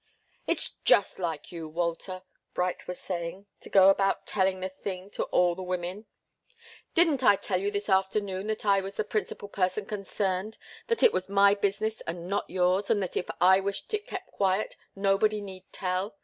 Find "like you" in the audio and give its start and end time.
1.19-1.67